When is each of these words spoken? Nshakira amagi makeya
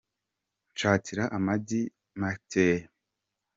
Nshakira 0.71 1.23
amagi 1.37 1.79
makeya 2.19 2.87